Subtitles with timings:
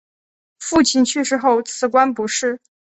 [0.57, 2.59] 父亲去世后辞官不仕。